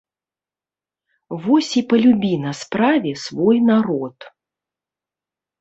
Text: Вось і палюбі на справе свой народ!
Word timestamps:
Вось 1.43 1.69
і 1.81 1.83
палюбі 1.93 2.33
на 2.45 2.53
справе 2.63 3.11
свой 3.25 3.57
народ! 3.71 4.17